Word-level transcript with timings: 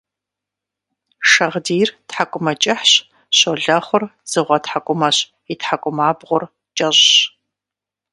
Шагъдийр 1.29 1.89
тхьэкӀумэ 2.07 2.53
кӀыхьщ, 2.61 2.93
щолэхъур 3.37 4.03
дзыгъуэ 4.25 4.57
тхьэкӀумэщ– 4.63 5.17
и 5.51 5.53
тхьэкӀумэбгъур 5.59 6.43
кӀэщӀщ. 6.77 7.01